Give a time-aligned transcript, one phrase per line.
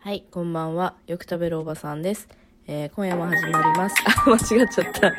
[0.00, 0.94] はい、こんばんは。
[1.08, 2.28] よく食べるおばさんです。
[2.68, 3.96] えー今夜も始まります。
[4.06, 5.12] あ、間違っちゃった。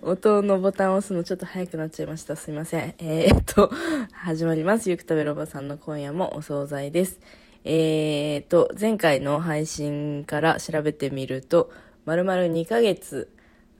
[0.08, 2.36] 音のボタンを押すのちょっと早くなっちゃいました。
[2.36, 2.94] すいません。
[2.98, 3.72] えーっと、
[4.12, 4.88] 始まります。
[4.90, 7.18] よく食べるおばさんの今夜もお惣菜です。
[7.64, 11.72] えーっと、前回の配信から調べてみると、
[12.04, 13.28] まるまる2ヶ月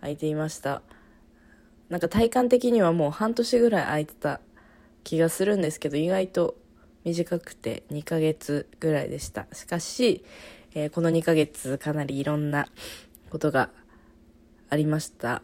[0.01, 0.83] 空いていました。
[1.89, 4.41] なんか体感的にはもう半年ぐらい空いてた
[5.05, 6.57] 気がするんですけど、意外と
[7.09, 9.47] 短くて2ヶ月ぐらいでした。
[9.53, 10.23] しかし、
[10.75, 12.69] えーこの2ヶ月かなりいろんな
[13.31, 13.71] ことが
[14.69, 15.43] ありました。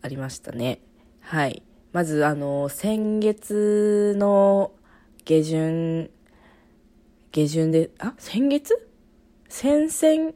[0.00, 0.80] ありましたね。
[1.20, 1.62] はい。
[1.92, 4.72] まず、あの、先月の
[5.26, 6.10] 下旬、
[7.32, 8.88] 下旬で、あ、先月？
[9.48, 10.32] 先々、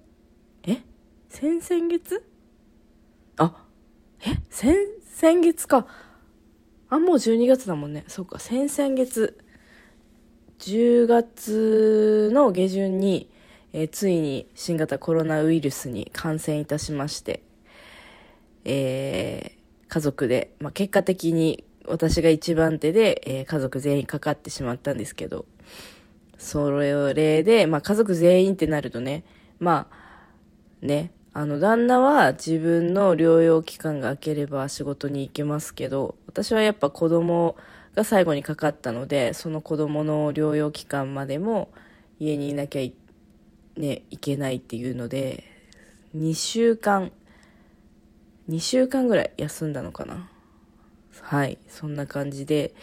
[0.65, 0.83] え？
[1.31, 2.23] 先々月？
[3.39, 3.65] あ、
[4.27, 4.37] え？
[4.51, 5.87] 先、先月か。
[6.91, 8.05] あ、もう12月だもんね。
[8.09, 9.39] そうか、先々月。
[10.61, 13.29] 10月の下旬に、
[13.73, 17.43] えーついに新型コロナウイルスに感染いたしまして、
[18.65, 25.47] えー家族で、まあ、結果的に私が一番手で、えー家族全員かかってしまったんですけど、
[26.37, 29.25] それで、まあ、家族全員ってなるとね、
[29.61, 37.57] まあ、ね、あの、旦那は自分の療養期間が明ければ仕事に行けますけど、私はやっぱ子供
[37.95, 41.71] が最後にかかったので、その子供の療養期間までも
[42.19, 42.95] 家にいなきゃい,、
[43.77, 45.45] ね、いけないっていうので、
[46.17, 47.13] 2週間、
[48.49, 50.29] 2週間ぐらい休んだのかな。
[51.21, 52.75] はい、そんな感じで、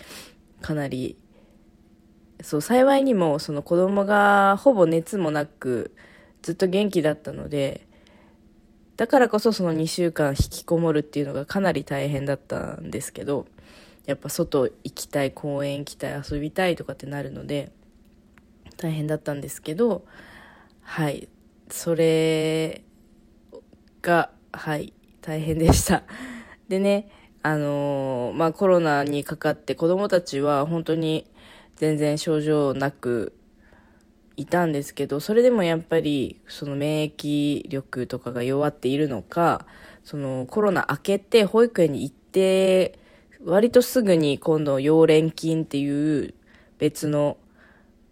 [0.62, 1.18] かなり、
[2.42, 5.94] そう、幸いにも、その子供がほぼ熱もなく、
[6.42, 7.88] ずっと元気だったので、
[8.96, 13.46] だからこそその2週間引きこもるっていうのがかなり大変だったんですけど、
[14.08, 17.72] やっぱ外行きたい、公園行きたい、遊びたいとかってなるので、
[18.78, 20.06] 大変だったんですけど、
[20.82, 21.28] はい、
[21.70, 22.84] それ
[24.02, 26.04] が、はい、大変でした。
[26.70, 27.12] でね、
[27.44, 31.30] あのーまあ、コロナにかかって子供たちは本当に
[31.76, 33.34] 全然症状なく
[34.38, 39.66] いたんですけど、それでもやっぱりその免疫力とかが弱っているのか、
[40.06, 43.00] そのコロナ明けて保育園に行って、
[43.48, 46.34] 割とすぐに今度溶連菌っていう
[46.80, 47.38] 別の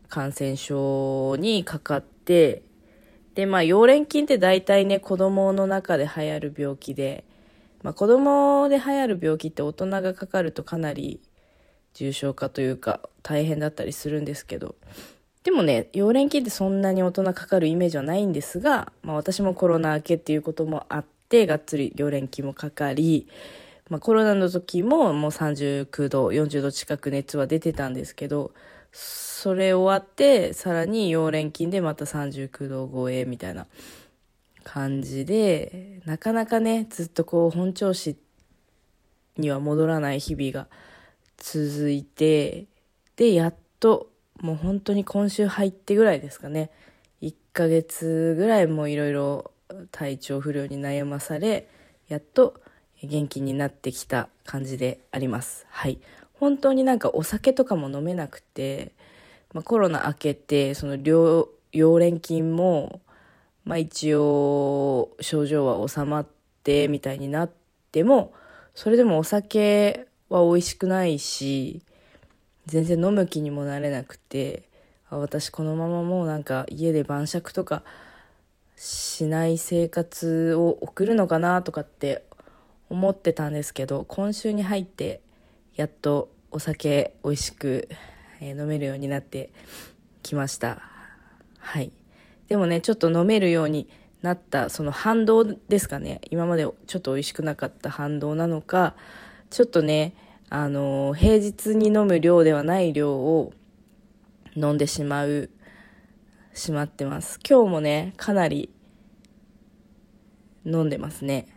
[0.08, 2.62] 感染症にかかって、
[3.34, 7.26] で、まあ、溶連菌って大体ね、子供の中で流行る病気で、
[7.84, 11.20] まあ、子供で流行る病気って大人がかかるとかなり
[11.94, 14.76] 重症化というか大変だったりするんですけど、
[15.44, 23.28] でもね、溶連菌ってそんなに大人かかるイメージはないんですが、まあ、私もコロナ明けっていうこともあって、がっつり溶連菌もかかり、
[23.90, 28.52] まあ、コロナの時ももう39度、40度近く熱は出てたんですけど、
[28.92, 33.68] それ終わって、さらに溶連菌でまた39度超えみたいな
[34.64, 38.18] 感じで、なかなかね、ずっとこう本調子
[39.38, 40.68] には戻らない日々が
[41.38, 42.66] 続いて、
[43.18, 44.10] で、やっと、
[44.42, 46.72] もう本当に今週入ってぐらいですかね。
[47.22, 49.52] 1ヶ月ぐらいもういろいろ
[49.92, 51.68] 体調不良に悩まされ、
[52.08, 52.60] やっと
[53.06, 55.66] 元気になってきた感じであります。
[55.70, 56.00] はい。
[56.34, 58.92] 本当になんかお酒とかも飲めなくて、
[59.54, 63.02] まあ、コロナ明けて、その療、溶連菌も、
[63.64, 66.28] まあ一応症状は収まっ
[66.64, 67.52] てみたいになっ
[67.92, 68.34] ても、
[68.74, 71.82] それでもお酒は美味しくないし、
[72.66, 74.64] 全然飲む気にもなれなくて、
[75.10, 77.84] あ私このままもうなんか家で晩酌とか
[78.76, 82.24] しない生活を送るのかなとかって
[82.90, 85.22] 思ってたんですけど、今週に入って
[85.76, 87.90] やっとお酒美味しく、
[88.42, 89.52] え飲めるようになって
[90.24, 90.82] きました。
[91.60, 91.92] はい。
[92.48, 93.88] でもね、ちょっと飲めるように
[94.22, 96.22] なった、その反動ですかね。
[96.30, 98.96] 今までちょっと美味しくなかった反動なのか、
[99.50, 100.14] ちょっとね、
[100.50, 103.54] あの平日に飲む量ではない量を
[104.56, 105.50] 飲んでしまう、
[106.54, 107.40] しまってます。
[107.48, 108.70] 今日もね、かなり
[110.66, 111.55] 飲んでますね。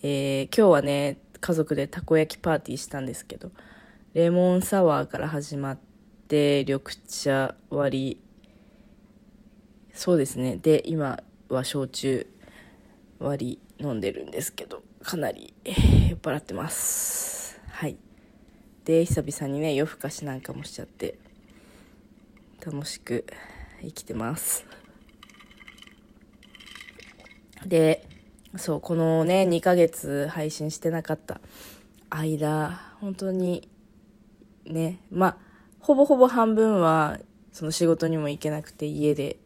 [0.00, 3.50] えー今日はね、家族でたこ焼きパーティーしたんですけど、
[4.14, 5.78] レモンサワーから始まっ
[6.28, 8.20] て、緑茶割り、
[9.92, 10.56] そうですね。
[10.56, 12.28] で、今は焼酎
[13.18, 17.60] 割り飲んでるんですけど、かなりえー酔っ払ってます。
[17.68, 17.96] はい。
[18.84, 21.18] で、久々にね、夜更かしなんかもしちゃって、
[22.64, 23.26] 楽しく
[23.82, 24.64] 生きてます。
[27.66, 28.07] で、
[28.56, 31.40] そう、このね、2ヶ月配信してなかった
[32.10, 33.68] 間、本当に、
[34.64, 35.36] ね、まあ、
[35.80, 37.18] ほぼほぼ半分は、
[37.52, 39.36] その仕事にも行けなくて家で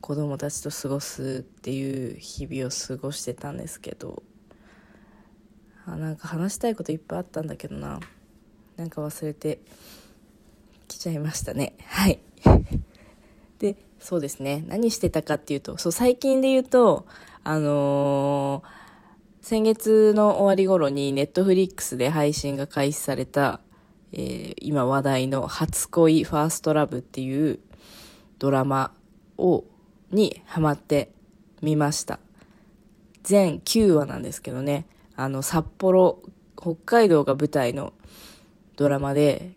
[0.00, 4.22] 子供たちと過ごすっていう日々を過ごしてたんですけど
[5.86, 8.00] あなんか話したいこといっぱいあったんだけどな。
[8.76, 9.60] なんか忘れて
[10.88, 11.74] きちゃいましたね。
[11.84, 12.18] はい。
[13.72, 17.06] でそうですね何してたかっていうとそう最近で言うと
[17.42, 18.84] あのー
[19.44, 23.60] 先月の終わり頃にネットフリックスで配信が開始された、
[24.12, 27.58] えー、今話題の初恋ファーストラブっていう
[28.38, 28.94] ドラマ
[29.36, 29.64] を、
[30.10, 31.12] にハマって
[31.60, 32.20] みました。
[33.22, 36.22] 全9話なんですけどね、あの、札幌、
[36.56, 37.92] 北海道が舞台の
[38.76, 39.52] ドラマで、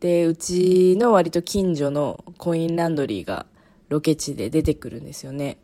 [0.00, 3.46] で、うちの割と近所のコインランドリーが
[3.88, 5.58] ロケ地で出てくるんですよね。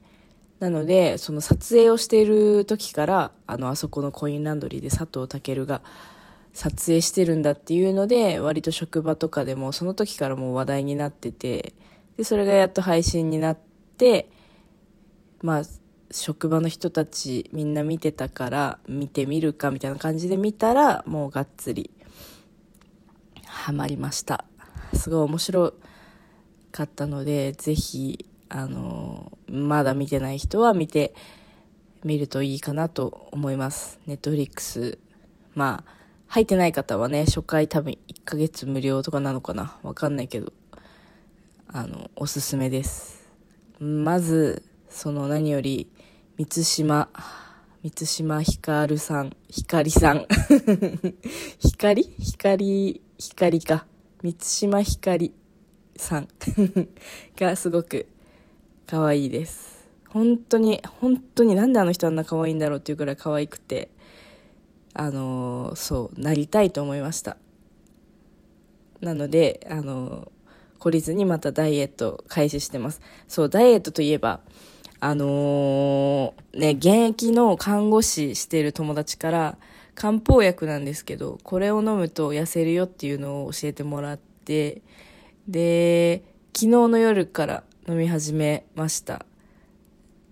[0.61, 5.83] なので、その撮影をしている時から、あの、あそこのコインランドリーで佐藤健が
[6.53, 11.75] 撮影してるんだっていうので、割と職場とかでもその時からもう話題になってて、
[12.17, 13.59] で、それがやっと配信になっ
[13.99, 14.31] て、
[15.43, 15.63] まあ、
[16.11, 21.91] 職場の人たちみんな見てたから見てみるかみたいな感じで見たらもうがっつり
[23.67, 24.45] ハマりました
[24.95, 25.75] すごい面白
[26.71, 31.15] かったのでぜひあの、まだ見てない人は見て
[32.05, 33.99] みるといいかなと思います。
[34.07, 34.99] ネットフリックス。
[35.55, 35.91] まあ、
[36.29, 40.53] 入ってない方はね、初回多分1ヶ月無料とかなのかなわかんないけど、
[41.69, 43.29] あの、おすすめです。
[43.81, 45.91] まず、その何より、
[46.39, 47.09] 三島、
[47.83, 50.27] 三島ひかるさん、ひかりさん。
[51.59, 52.05] ひかり？
[52.21, 53.87] ひかり、ひかりか。
[54.23, 55.33] 三島ひかり
[55.97, 56.29] さん
[57.37, 58.07] がすごく
[58.87, 59.89] 可愛いです。
[60.09, 63.91] 本当に、本当になんであの人あんな可愛いんだろうっていうくらい可愛くて、
[64.95, 67.37] あのそう、なりたいと思いました。
[69.01, 70.31] なので、あの
[70.79, 73.01] 懲りずにまたダイエット開始してます。
[73.29, 74.41] そう、ダイエットといえば、
[75.01, 79.59] あのー、ね、現役の看護師してる友達から、
[79.97, 84.83] 漢方薬なんですけど、これを飲むと痩せるよっていうのを教えてもらって、
[85.49, 86.23] で、
[86.55, 89.25] 昨日の夜から飲み始めました。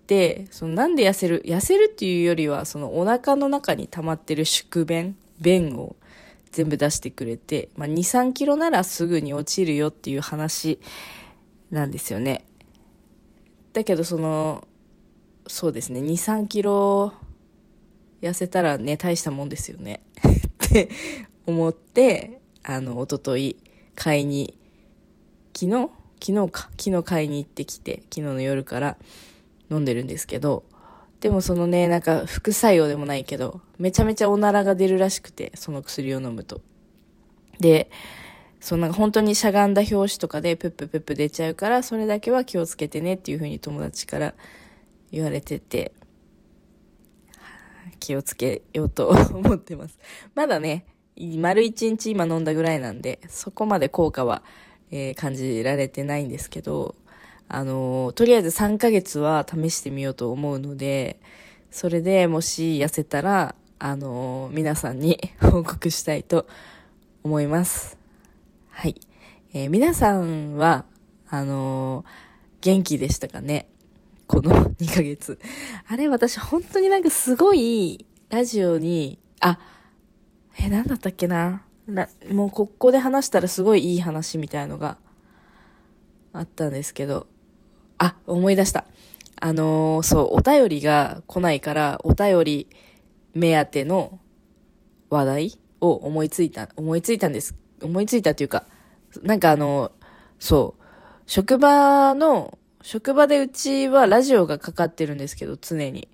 [0.07, 5.95] で、そのなんで痩せる、痩せるっていうよりは、そのお腹の中に溜まってる宿便、便を
[6.51, 10.79] 全部出してくれて、まあ、2、3キロならすぐに落ちるよっていう話
[11.71, 12.45] なんですよね。
[13.73, 14.67] だけどその、
[15.47, 17.13] そうですね、2、3キロ
[18.25, 20.01] 痩せたらね、大したもんですよね。
[20.65, 20.89] って
[21.45, 23.55] 思って、あの、おととい
[23.95, 24.57] 買いに、
[25.55, 25.89] 昨日？
[26.19, 28.97] 昨日か、昨日買いに行ってきて、昨日の夜から
[29.69, 30.63] 飲んでるんですけど、
[31.19, 36.61] でもそのね、なんか副作用でもないけど、めちゃめちゃおならが出るらしくて、その薬を飲むと。
[37.59, 37.91] で、
[38.59, 44.33] そのなんか本当にしゃがんだ表紙とかでプッププップ出ちゃうから、それだけは気をつけてねっていう風に友達から
[45.11, 45.93] 言われてて、
[47.99, 49.97] 気をつけようと思ってます。
[50.33, 50.85] まだね、
[51.17, 54.43] 丸一日今飲んだぐらいなんで、そこまで効果は
[54.91, 56.95] えー、感じられてないんですけど、
[57.47, 61.19] あのー、とりあえず3ヶ月は試してみようと思うので、
[61.71, 66.47] それでもし痩せたら、あのー、皆さんに 報告したいと
[67.23, 67.97] 思います。
[68.69, 68.95] はい。
[69.53, 70.85] え皆さんは、
[71.27, 72.05] あの
[72.61, 73.67] 元気でしたかね？
[74.27, 75.39] この 2ヶ月。
[75.87, 79.59] あれ、私本当になんかすごい、ラジオに、あ、
[80.59, 84.97] え、なんだったっけなな、もうここで話したらすごいいい話みたいのが
[86.33, 87.27] あったんですけど、
[87.97, 88.85] あ、思い出した。
[89.39, 92.67] あのー、そう、お便りが来ないから、お便り
[93.33, 94.19] 目当ての
[95.09, 97.55] 話題を思いついた、思いついたんです。
[97.81, 98.65] 思いついたっていうか、
[99.21, 99.91] なんかあの、
[100.39, 100.83] そう、
[101.25, 106.07] 職場の、職場でうちはラジオがかかってるんですけど、常に。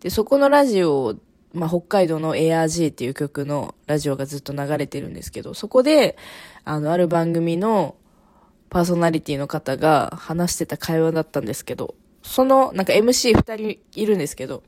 [0.00, 1.14] で、そこのラジオを
[1.54, 6.18] まあ、北海道の ARG っていう曲のラジオがずっと流れてるんですけど、そこで、
[6.64, 7.96] あの、ある番組の
[8.68, 14.62] パーソナリティの方が話してた会話だったんですけど、その、なんか MC 二人いるんですけど、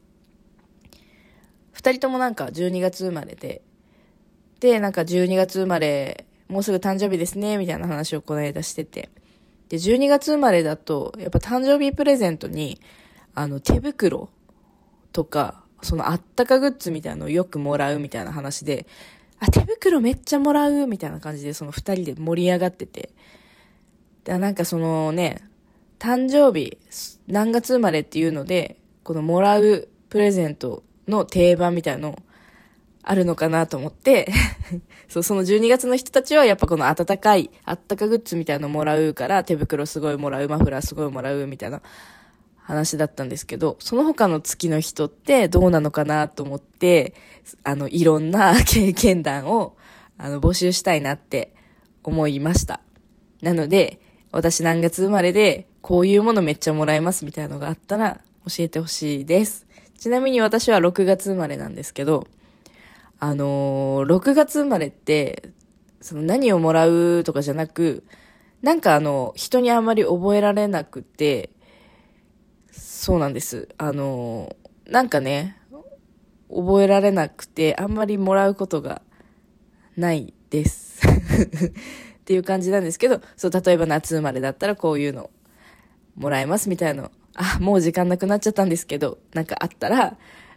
[1.70, 3.60] 二人ともなんか12月生まれで、
[4.58, 9.10] で、なんか12月生まれ、もうすぐ誕生日ですね、みたいな話をこの間してて。
[9.72, 12.78] で、12月生まれだと、やっぱ誕生日プレゼントに、
[13.34, 14.28] あの、手袋
[15.12, 18.86] とか、そのあったかグッズみたいなのをよくもらうみたいな話で、
[19.40, 23.14] あ、手袋めっちゃもらうみたいな感じで、その二人で盛り上がってて。
[24.24, 25.42] で、なんかそのね、
[25.98, 26.76] 誕生日、
[27.26, 32.18] 何月生まれっていうので、このもらうプレゼントの定番みたいのを
[33.02, 34.32] あるのかなと思って
[35.08, 41.82] そう、その12月の人たちはやっぱこの暖かい、あったかグッズみたいなのもらうから、手袋すごいもらう、マフラーすごいもらう、みたいな
[42.56, 47.14] 話だったんですけど、その他の月の人ってどうなのかなと思って、
[47.64, 49.76] あの、いろんな 経験談を、
[50.16, 51.52] あの、募集したいなって
[52.04, 52.80] 思いました。
[53.42, 59.66] なので、私何月生まれで、こういうものめっちゃもらえますみたいなのがあったら、教えてほしいです。
[59.98, 62.26] ちなみに私は6月生まれなんですけど、
[63.24, 65.52] あのー、6月生まれって、
[66.00, 68.02] その何をもらうとかじゃなく、
[68.62, 71.50] なんかあの、人にあんまり覚えられなくて、
[72.72, 73.68] そうなんです。
[73.78, 75.56] あのー、なんかね、
[76.50, 79.02] 覚えられなくて、あんまりもらうことが
[79.96, 81.06] ないです。
[81.06, 85.30] っていう感じなんですけど、そう、例えば夏生まれだったらこういうの
[86.16, 87.12] もらえますみたいなの。
[87.36, 90.16] あ、もう時間なくなっちゃったんですけど、なんかあったら、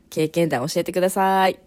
[0.09, 1.59] 経験談教えてください。